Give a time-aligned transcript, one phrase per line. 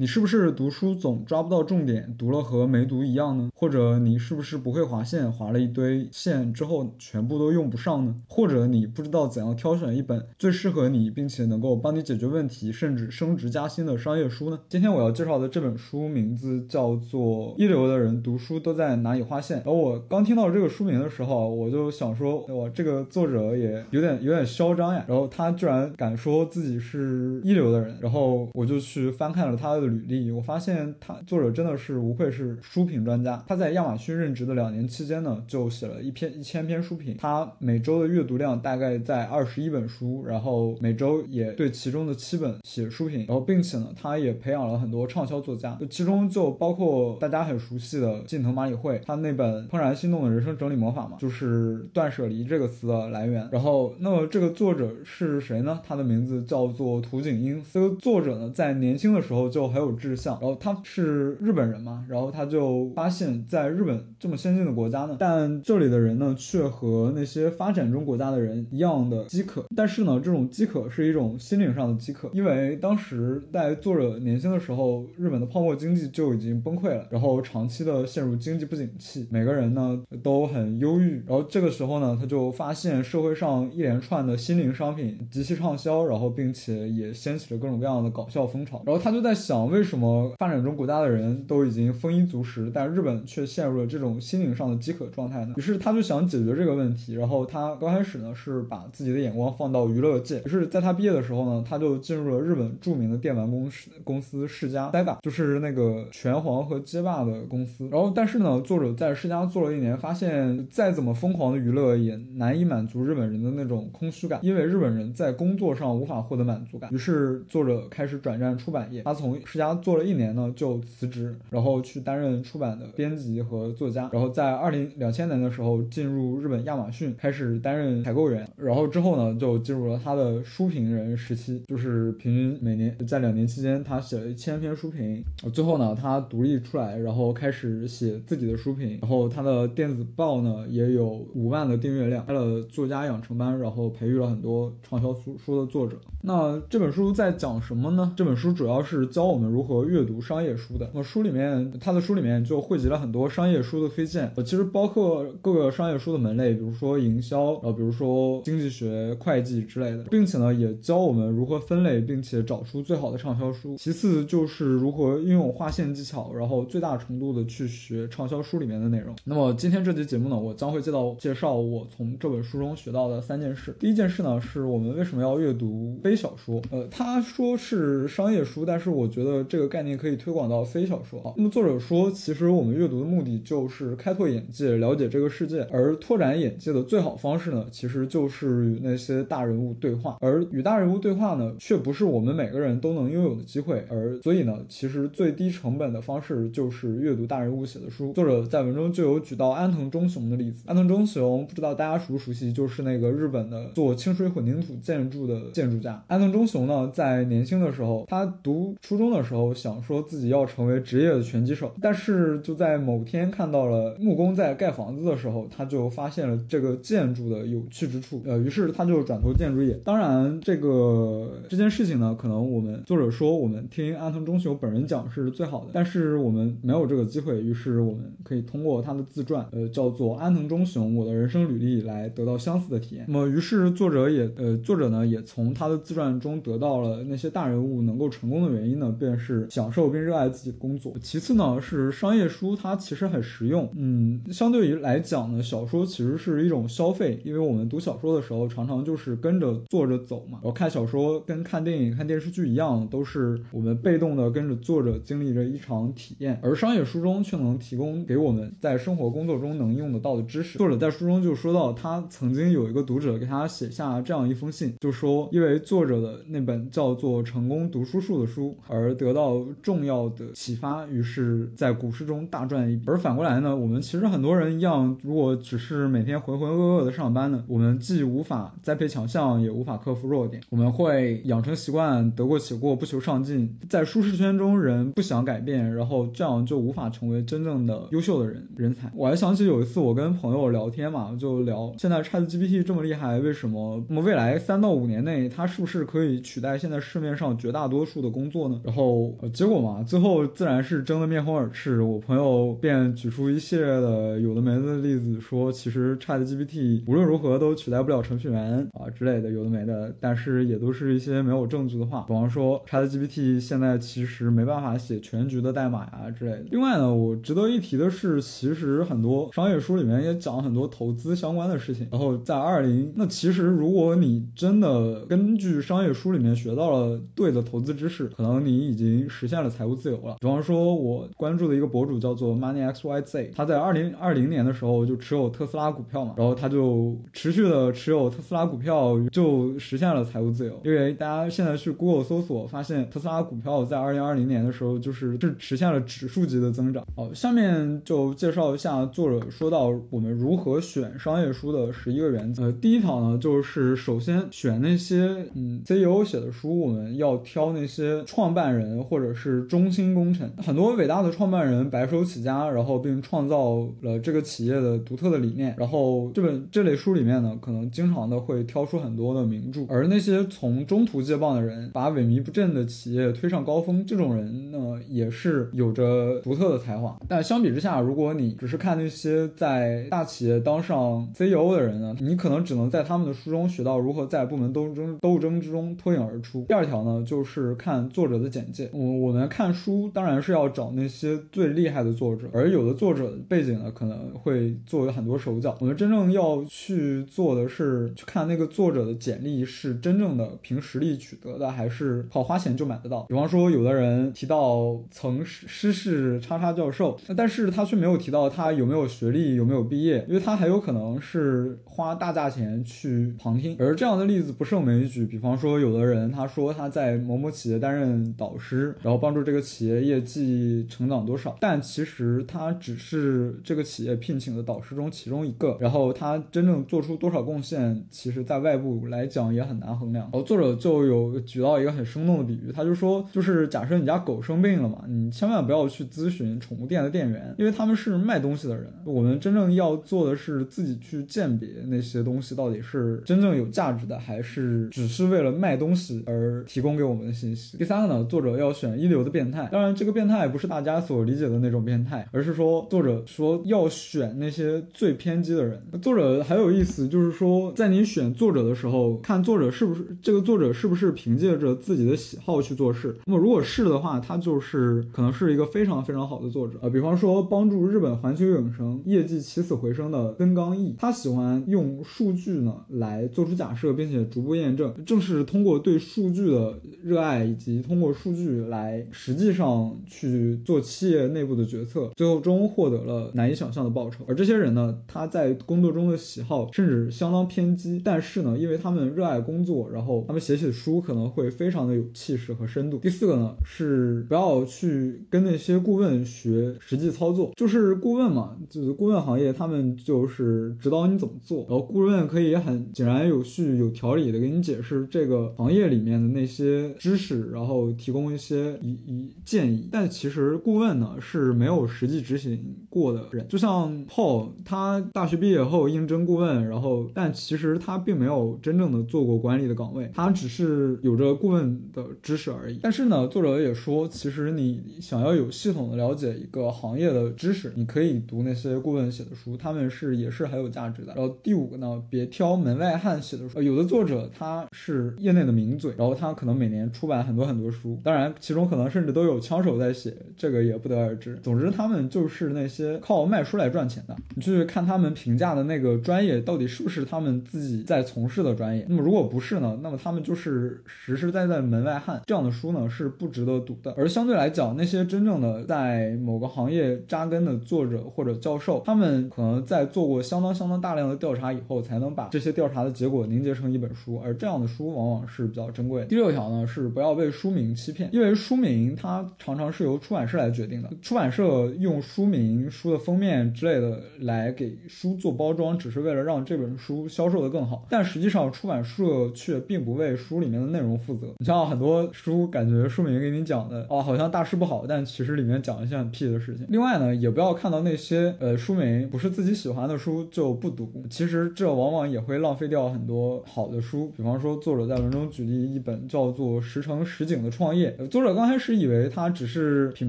[0.00, 3.50] 你是不是读书总抓不到重点，读了和没读一样呢？
[3.52, 8.14] 或者你是不是不会划线，划了一堆线之后全部都用不上呢？
[8.28, 14.60] 或者你不知道怎样挑选一本最适合你，并且能够帮你解决问题，甚至升职加薪的商业书呢？
[14.68, 19.58] 今天我要介绍的这本书名字叫做《一流的人读书都在哪里划线》。
[19.66, 25.04] 而我刚听到这个书名的时候，我就想说，哇，这个作者也有点有点嚣张呀。
[25.08, 33.42] 然后他居然敢说自己是一流的人，然后我就去翻看了他的履历，我发现他作者真的是无愧是书评专家。
[33.46, 37.16] 他在亚马逊任职的两年期间呢，就写了一篇一千篇书评。
[37.18, 53.48] 他每周的阅读量大概在二十一本书，然后每周也对其中的七本写书评，然后并且呢，他也培养了很多畅销作家，就其中就包括大家很熟悉的近藤麻里惠，他那本《怦然心动的人生整理魔法》嘛，就是断舍离这个词的来源。
[53.50, 55.80] 然后，那么这个作者是谁呢？
[55.86, 57.62] 他的名字叫做土井英。
[57.72, 69.64] 这个作者呢，在年轻的时候就很很有志向，然后他是日本人嘛，然后他就发现，在日本这么先进的国家呢，但这里的人呢，却和那些发展中国家的人一样的饥渴。
[69.76, 81.22] 但是呢，这种饥渴是一种心灵上的饥渴，因为当时在作者年轻的时候，日本的泡沫经济就已经崩溃了，然后长期的陷入经济不景气，每个人呢都很忧郁。
[81.26, 88.82] 然后这个时候呢，他就发现社会上一连串的心灵商品极其畅销，然后并且也掀起了各种各样的搞笑风潮。
[88.84, 95.54] 然后他就在想，为什么发展中国家的人都已经丰衣足食，但日本却陷入了这种心灵上的饥渴状态呢？
[95.56, 97.14] 于是他就想解决这个问题。
[97.14, 107.88] 然后他刚开始呢是把自己的眼光放到娱乐界，于是在他毕业的时候呢，他就进入了日本著名的电玩公司公司世嘉 Sega，就是那个拳皇和街霸的公司。
[107.90, 116.90] 然后但是呢，作者在世嘉做了一年，发现再怎么疯狂的娱乐也难以满足日本人的那种空虚感，因为日本人在工作上无法获得满足感。
[116.92, 124.08] 于是作者开始转战出版业，他从世家做了一年呢就辞职，然后去担任出版的编辑和作家。
[124.12, 128.48] 然后在二零两千年的时候进入日本亚马逊，开始担任采购员。
[128.56, 135.22] 然后之后呢就进入了他的书评人时期，就是平均每年在两年期间他写了一千篇书评。
[135.52, 138.98] 最后呢他独立出来，然后开始写自己的书评。
[139.02, 145.96] 然后他的电子报呢也有五万的订阅量，开了作家养成班，然后培育了很多畅销书书的作者。
[146.22, 148.12] 那这本书在讲什么呢？
[148.16, 150.88] 这本书主要是教我们如何阅读商业书的。
[150.92, 163.76] 那么书里面，他的书里面就汇集了很多商业书的推荐，呃，其实包括各个商业书的门类，比如说营销，呃，比如说经济学、会计之类的，并且呢，也教我们如何分类，并且找出最好的畅销书。
[163.76, 169.14] 其次就是如何运用划线技巧，然后最大程度的去学畅销书里面的内容。
[169.24, 173.74] 那么今天这期节目呢，我将会介绍介绍我从这本书中学到的三件事。
[173.78, 176.60] 第一件事呢，是我们为什么要阅读非小说？
[176.70, 181.20] 呃，他说是商业书，但是我觉得这个概念可以推广到非小说。
[181.22, 185.62] 好，那么作者说，其实我们阅读的目的就是开拓眼界，了解这个世界。
[185.70, 190.18] 而拓展眼界的最好方式呢，其实就是与那些大人物对话。
[190.20, 193.84] 而与大人物对话呢，却不是我们每个人都能拥有的机会。
[193.88, 198.12] 而所以呢，其实最低成本的方式就是阅读大人物写的书。
[198.12, 200.64] 作者在文中就有举到安藤忠雄的例子。
[200.66, 206.02] 安藤忠雄不知道大家熟不熟悉，就是那个日本的做清水混凝土建筑的建筑家。
[206.08, 219.74] 安藤忠雄呢，在年轻的时候，他读初中的的时候，想说自己要成为职业的拳击手，但是就在某天看到了木工在盖房子的时候，他就发现了这个建筑的有趣之处，呃，于是他就转投建筑业。
[219.84, 233.04] 当然，这个这件事情呢，可能我们作者说我们听安藤忠雄本人讲是最好的，但是我们没有这个机会，于是我们可以通过他的自传，呃，叫做安藤忠雄我的人生履历来得到相似的体验。
[233.08, 240.92] 那么，于是作者也，呃，作者呢也从他的自传中得到了那些大人物能够成功的原因呢，便是享受并热爱自己的工作。
[241.00, 260.58] 其次呢，是商业书它其实很实用，嗯，相对于来讲呢，小说其实是一种消费，因为我们读小说的时候常常就是跟着作者走嘛，然后看小说跟看电影、看电视剧一样，都是我们被动的跟着作者经历着一场体验，而商业书中却能提供给我们在生活工作中能用得到的知识。
[260.58, 272.82] 作者在书中就说到，他曾经有一个读者给他写下这样一封信，就说因为作者的那本叫做《成功读书术》的书而得到重要的启发，于是，在股市中大赚一笔。
[272.86, 280.42] 而反过来呢，我们其实很多人一样，如果只是每天浑浑噩噩的上班呢，我们既无法栽培强项，也无法克服弱点。
[280.50, 288.90] 我们会养成习惯，得过且过，不求上进，在舒适圈中人不想改变，然后这样就无法成为真正的优秀的人人才。
[288.94, 293.84] 我还想起有一次我跟朋友聊天嘛，就聊现在 ChatGPT 这么厉害，为什么？
[293.88, 298.60] 那么未来三到五年内，它是不是可以取代现在市面上绝大多数的工作呢？
[298.64, 301.82] 然后后结果嘛，最后自然是争得面红耳赤。
[301.82, 312.04] 我朋友便举出一系列的有的没的例子，说其实 ChatGPT 无论如何都取代不了程序员啊之类的有的没的，但是也都是一些没有证据的话。
[312.08, 316.44] 比方说 ChatGPT 现在其实没办法写全局的代码呀之类的。
[316.50, 321.86] 另外呢，我值得一提的是，其实很多商业书里面也讲了很多投资相关的事情。
[321.90, 330.16] 然后在二零，那其实如果你真的根据商业书里面学到了对的投资知识，可能你已已经实现了财务自由了。
[330.20, 340.60] 比方说，我关注的一个博主叫做 Money X Y Z，他在二零二零年的时候就持有特斯拉股票嘛，然后他就持续的持有特斯拉股票，就实现了财务自由。
[340.64, 346.86] 因为大家现在去 Google 搜索，发现特斯拉股票在二零二零年的时候就是是实现了指数级的增长。
[346.94, 352.44] 好，下面就介绍一下作者说到我们如何选商业书的十一个原则。
[352.44, 360.30] 呃，第一条呢，就是首先选那些嗯 CEO 写的书，我们要挑那些创办人或者是中心功臣。
[360.38, 365.54] 很多伟大的创办人白手起家，然后并创造了这个企业的独特的理念。
[365.56, 369.64] 然后这本这类书里面呢，可能经常的会挑出很多的名著。
[369.68, 376.98] 而那些从中途接棒的人，把萎靡不振的企业推上高峰，这种人呢，也是有着独特的才华。
[377.08, 386.44] 但相比之下，如果你只是看那些在大企业当上 CEO 的人呢，你可能只能在他们的书中学到如何在部门斗争斗争之中脱颖而出。
[386.48, 388.57] 第二条呢，就是看作者的简介。
[388.72, 395.56] 我我们看书当然是要找那些最厉害的作者，而有的作者背景呢可能会做有很多手脚。
[395.60, 403.02] 我们真正要去做的是去看那个作者的简历是真正的凭实力取得的，还是靠花钱就买得到。
[403.02, 413.56] 比方说，有的人提到曾师事叉叉教授，但是他却没有提到他有没有学历，有没有毕业，因为他很有可能是花大价钱去旁听。
[413.58, 415.04] 而这样的例子不胜枚举。
[415.04, 425.56] 比方说，有的人他说他在某某企业担任导师，然后帮助这个企业业绩成长多少，但其实他只是这个企业聘请的导师中其中一个。
[425.60, 430.04] 然后他真正做出多少贡献，其实在外部来讲也很难衡量。
[430.04, 438.72] 然后作者就有举到一个很生动的比喻，他就说，就是假设你家狗生病了嘛，你千万不要去咨询宠物店的店员，因为他们是卖东西的人。
[438.84, 447.56] 我们真正要做的是自己去鉴别那些东西到底是真正有价值的，还是只是为了卖东西而提供给我们的信息。
[447.56, 455.62] 第三个呢，作者要选一流的变态，当然这个变态不是大家所理解的那种变态，而是说作者说要选那些最偏激的人。
[455.80, 462.96] 作者还有意思，就是说在你选作者的时候，看作者是不是这个作者是不是凭借着自己的喜好去做事。
[463.06, 466.68] 那么如果是的话，他就是可能是一个非常非常好的作者啊。
[466.68, 474.74] 比方说帮助日本环球影城业绩起死回生的根刚毅，他喜欢用数据呢来做出假设，并且逐步验证。
[474.84, 484.04] 正是通过对数据的热爱，以及通过数据据来实际上去做企业内部的决策，最后终获得了难以想象的报酬。
[484.08, 492.78] 而这些人呢，他在工作中的喜好甚至相当偏激，但是呢，因为他们热爱工作，然后他们写起的书可能会非常的有气势和深度。
[492.78, 509.68] 第四个呢，是不要去跟那些顾问学实际操作，就是顾问嘛，就是顾问行业，他们就是指导你怎么做，然后顾问可以很井然有序、有条理的给你解释这个行业里面的那些知识，然后提供供一些一一建议。
[509.70, 522.58] 但其实顾问呢是没有实际执行过的人，就像 Paul，他大学毕业后应征顾问，然后但其实他并没有真正的做过管理的岗位，他只是有着顾问的知识而已。
[522.62, 530.94] 但是呢，作者也说，其实你想要有系统的了解一个行业的知识，你可以读那些顾问写的书，他们是也是很有价值的。
[530.94, 541.16] 然后第五个呢，别挑门外汉写的书，有的作者他是业内的名嘴，然后他可能每年出版很多很多书，当然然其中可能甚至都有枪手在写，这个也不得而知。
[541.22, 543.96] 总之，他们就是那些靠卖书来赚钱的。
[544.14, 552.00] 你去看他们评价的那个专业到底是不是他们自己在从事的专业，那么如果不是呢，那么他们就是实实在在门外汉。
[552.06, 553.74] 这样的书呢是不值得读的。
[553.76, 564.00] 而相对来讲，那些真正的在某个行业扎根的作者或者教授，他们可能在做过相当相当大量的调查以后，才能把这些调查的结果凝结成一本书。
[564.04, 565.86] 而这样的书往往是比较珍贵的。
[565.86, 570.70] 第六条呢是不要被书名欺骗，因为书名它常常是由出版社来决定的。
[570.82, 577.66] 出版社用书名、书的封面之类的来给书做包装，只是为了让这本书销售的更好。
[577.68, 581.08] 但实际上，出版社却并不为书里面的内容负责。
[581.18, 586.46] 你像很多书，感觉书名给你讲的哦，好像大事不好，但其实里面讲一些很屁的事情。
[586.48, 593.90] 另外呢，也不要看到那些呃书名不是自己喜欢的书就不读，其实这往往也会浪费掉很多好的书。
[593.96, 599.88] 比方说，作者在文中举例一本叫做《十成十景的创业》，作者刚开始以为他只是品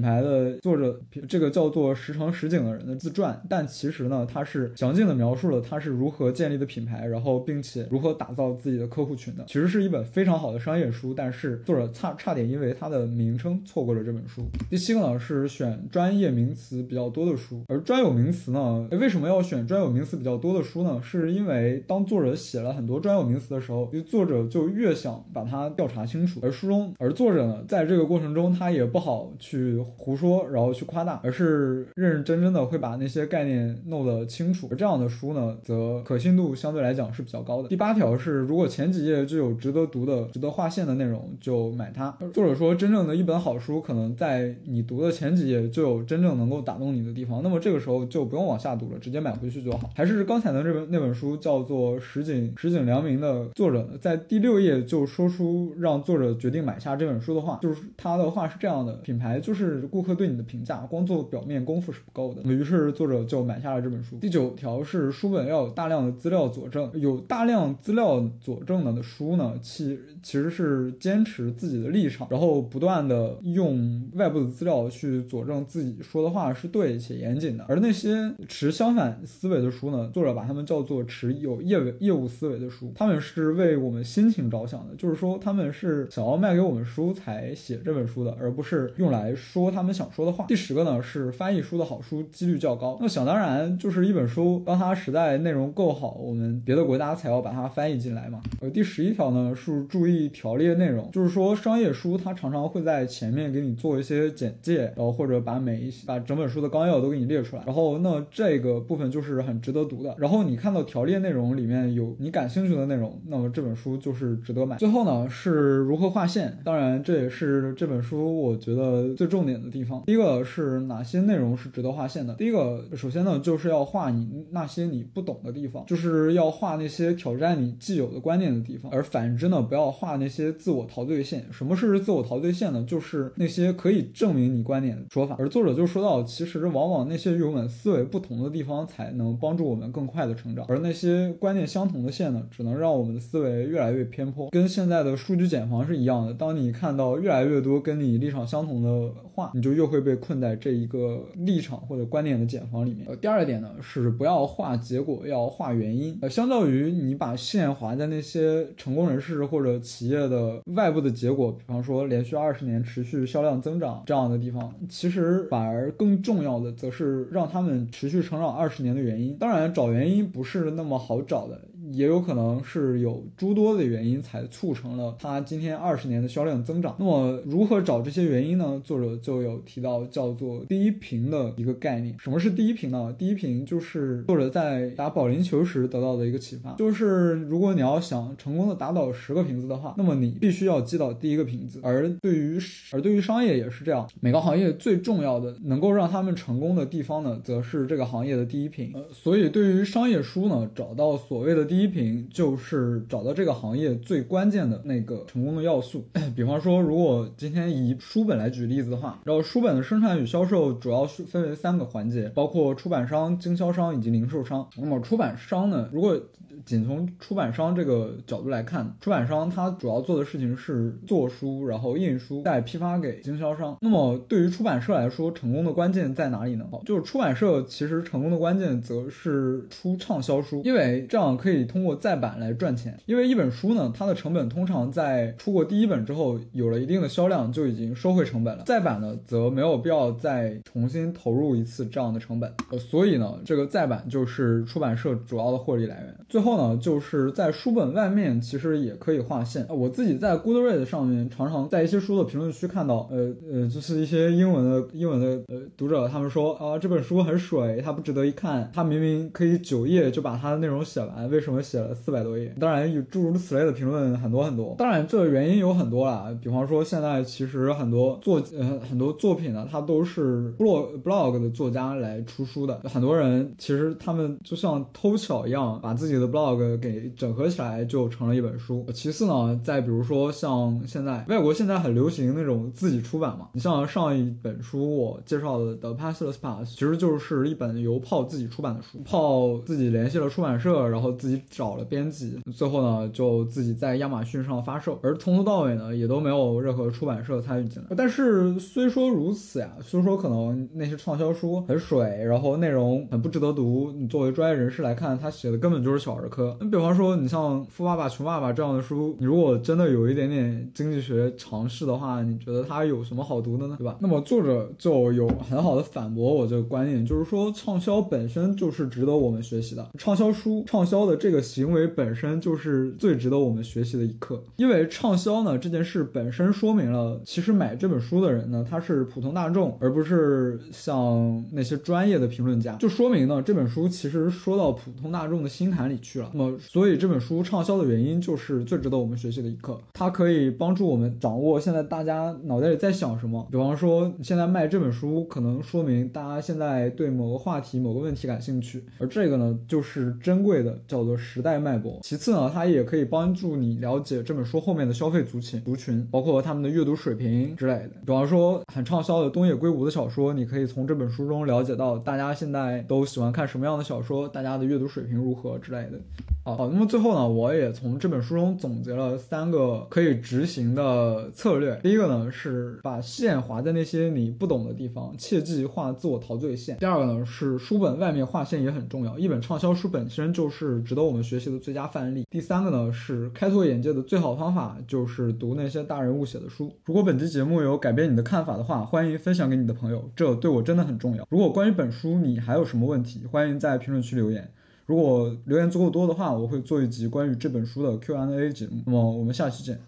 [0.00, 9.44] 牌的作者，这个叫做石城石井的人的自传，但其实呢，他是详尽的描述了他是如何建立的品牌，然后并且如何打造自己的客户群的。
[9.46, 14.42] 其实是一本非常好的商业书，但是作者差差点因为它的名称错过了这本书。
[14.68, 21.00] 第七个呢是选专业名词比较多的书，而专有名词呢，为什么要选专有名词比较多的书呢？
[21.02, 34.68] 是因为当作者写了很多专有名词的时候，作者就越想把它调查清楚，而书中而作者呢，在在这个过程中他也不好去胡说，然后去夸大，而是认认真真的会把那些概念弄得清楚。
[34.70, 37.68] 而这样的书呢，则可信度相对来讲是比较高的。
[37.70, 42.14] 第八条是，如果前几页就有值得读的、值得划线的内容，就买它。
[42.34, 49.88] 作者说，真正的一本好书，可能在你读的前几页就有真正能够打动你的地方，那么这个时候就不用往下读了，直接买回去就好。
[49.94, 62.42] 还是刚才的这本那本书叫做《石井石井良民》的作者，在第六页就说出让作者决定买下这本书的话，就是他的话是这样的：品牌就是顾客对你的评价，光做表面功夫是不够的。
[62.42, 64.18] 于是作者就买下了这本书。
[64.18, 77.64] 第九条是书本要有大量的资料佐证，有大量资料佐证的书呢，其其实是坚持自己的立场，然后不断的用外部的资料去佐证自己说的话是对且严谨的。
[77.68, 90.44] 而那些持相反思维的书呢，作者把他们叫做持有业务业务思维的书，他们是为我们心情着想的，就是说他们是想要卖给我们书才写这本书的，而不是用来说他们想说的话。
[90.46, 98.40] 第十个呢是翻译书的好书几率较高，那想当然就是一本书，当它实在内容够好，我们别的国家才要把它翻译进来嘛。
[98.60, 110.14] 呃，第十一条呢是注意条列内容，就是说商业书它常常会在前面给你做一些简介，然后或者把每一把整本书的纲要都给你列出来，然后那这个部分就是很值得读的。
[110.18, 114.76] 然后你看到条列内容里面有你感兴趣的内容，那么这本书就是值得买。
[114.76, 120.02] 最后呢是如何划线，当然这也是是这本书我觉得最重点的地方。
[120.04, 122.34] 第一个是哪些内容是值得划线的？
[122.34, 131.46] 第一个首先呢就是要画你那些你不懂的地方，就是要画那些挑战你既有的观念的地方，而反之呢不要画那些自我陶醉线。
[131.50, 132.84] 什么是自我陶醉线呢？
[132.86, 135.36] 就是那些可以证明你观点的说法。
[135.38, 144.50] 而作者就说到，其实往往那些与我们思维不同的地方才能帮助我们更快的成长，而那些观念相同的线呢，只能让我们的思维越来越偏颇。
[144.50, 153.06] 跟现在的数据茧房是一样的，当你看到越越来越多跟你立场相同的话，你就越会被困在这一个立场或者观点的茧房里面。
[153.06, 156.18] 呃，第二点呢是不要画结果，要画原因。
[156.22, 169.36] 呃，相较于你把线划在那些成功人士或者企业的外部的结果，比方说连续二十年持续销量增长这样的地方，其实反而更重要的则是让他们持续成长二十年的原因。
[169.38, 171.60] 当然，找原因不是那么好找的。
[171.92, 176.94] 也有可能是有诸多的原因才促成了它今天二十年的销量增长。
[176.98, 178.80] 那么如何找这些原因呢？
[178.84, 182.16] 作者就有提到叫做第一瓶的一个概念。
[182.18, 183.14] 什么是第一瓶呢？
[183.18, 191.80] 第一瓶就是作者在打保龄球时得到的一个启发，就是如果你要想成功的打倒十个瓶子的话，那么你必须要击倒第一个瓶子。
[191.82, 192.58] 而对于
[192.92, 198.92] 而对于商业也是这样，每个行业最重要的能够让他们成功的地方呢，则是这个行业的第一瓶。
[198.94, 201.79] 呃，所以对于商业书呢，找到所谓的第一。
[201.80, 206.04] 第一瓶就是找到这个行业最关键的那个成功的要素。
[206.36, 214.68] 比方说，如果今天以书本来举例子的话，然后书本的生产与销售主要是分为三个环节，包括出版商、经销商以及零售商。
[214.76, 216.20] 那么出版商呢，如果
[216.64, 223.76] 仅从出版商这个角度来看，出版商他主要做的事情是做书，然后印书，再批发给经销商。
[223.80, 226.66] 那么对于出版社来说，成功的关键在哪里呢？
[226.84, 232.98] 就是出版社其实成功的关键则是出畅销书，因为这样可以通过再版来赚钱。
[233.06, 238.64] 因为一本书呢，它的成本通常在出过第一本之后，有了一定的销量就已经收回成本了。
[238.64, 242.52] 再版呢，则没有必要再重新投入一次这样的成本。
[242.70, 246.14] 呃，所以呢，这个再版就是出版社主要的获利来源。
[246.28, 249.66] 最后呢，就是在书本外面其实也可以划线。
[249.68, 262.54] 我自己在 Goodreads 上面常常在一些书的评论区看到，呃呃，就是一些英文的英文的呃读者，他们说啊这本书很水，它不值得一看，它明明可以九页就把它的内容写完，为什么写了四百多页？
[262.58, 264.74] 当然有诸如此类的评论很多很多。
[264.78, 278.86] 当然这个原因有很多啦，比方说现在其实很多作呃很多作品呢，它都是 blog blog 的作家来出书的，很多人其实他们就像偷巧一样，把自己的 blog log 给整合起来就成了一本书。
[278.94, 297.88] 其次呢，再比如说像现在外国现在很流行那种自己出版嘛，你像上一本书我介绍的《The Pathless Path》，其实就是一本由炮自己出版的书，炮自己联系了出版社，然后自己找了编辑，最后呢就自己在亚马逊上发售，而从头到尾呢也都没有任何出版社参与进来。
[297.96, 306.56] 但是虽说如此呀，虽说可能那些畅销书很水，然后内容很不值得读，你作为专业人士来看，他写的根本就是小儿科。
[306.60, 313.74] 你比方说，你像《富爸爸穷爸爸》这样的书，你如果真的有一点点经济学常识的话，你觉得它有什么好读的呢？
[313.78, 313.96] 对吧？
[314.00, 324.42] 那么作者就有很好的反驳我这个观念，就是说畅销本身就是值得我们学习的，畅销书畅销的这个行为本身就是最值得我们学习的一课。
[324.56, 336.30] 因为畅销呢这件事本身说明了，其实买这本书的人呢他是普通大众，而不是像那些专业的评论家，就说明呢这本书其实说到普通大众的心坎里去去了。
[336.34, 343.46] 那么所以这本书畅销的原因就是最值得我们学习的一课，它可以帮助我们掌握现在大家脑袋里在想什么。
[343.50, 352.00] 比方说现在卖这本书，可能说明大家现在对某个话题、某个问题感兴趣，而这个呢就是珍贵的，叫做时代脉搏。
[352.02, 357.90] 其次呢，它也可以帮助你了解这本书后面的消费族群、族群，包括他们的阅读水平之类的。
[358.04, 365.99] 比方说很畅销的东野圭吾的小说，你可以从这本书中了解到大家现在都喜欢看什么样的小说，大家的阅读水平如何之类的。
[366.42, 371.78] 好，那么最后呢，我也从这本书中总结了三个可以执行的策略。
[371.82, 376.78] 第一个呢是把线划在那些你不懂的地方，切忌画自我陶醉线。
[376.78, 382.24] 第二个呢是书本外面画线也很重要，一本畅销书本身就是值得我们学习的最佳范例。
[382.30, 386.72] 第三个呢是开拓眼界的最好方法就是读那些大人物写的书。
[386.86, 391.26] 如果本期节目有改变你的看法的话，欢迎分享给你的朋友，这对我真的很重要。
[391.28, 394.50] 如果关于本书你还有什么问题，欢迎在评论区留言。
[394.90, 398.82] 如果留言足够多的话，我会做一集关于这本书的 Q&A 节目。
[398.84, 399.78] 那么我们下期见。